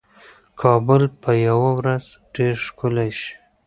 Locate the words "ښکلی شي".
2.65-3.33